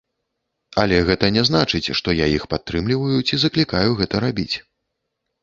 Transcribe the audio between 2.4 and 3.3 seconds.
падтрымліваю